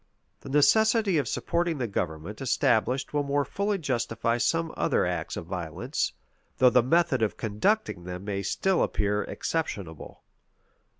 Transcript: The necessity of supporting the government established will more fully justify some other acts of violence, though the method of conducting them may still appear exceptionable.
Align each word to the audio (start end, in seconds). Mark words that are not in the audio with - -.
The 0.39 0.49
necessity 0.49 1.19
of 1.19 1.27
supporting 1.27 1.77
the 1.77 1.85
government 1.85 2.41
established 2.41 3.13
will 3.13 3.21
more 3.21 3.45
fully 3.45 3.77
justify 3.77 4.39
some 4.39 4.73
other 4.75 5.05
acts 5.05 5.37
of 5.37 5.45
violence, 5.45 6.11
though 6.57 6.71
the 6.71 6.81
method 6.81 7.21
of 7.21 7.37
conducting 7.37 8.03
them 8.03 8.25
may 8.25 8.41
still 8.41 8.81
appear 8.81 9.21
exceptionable. 9.21 10.23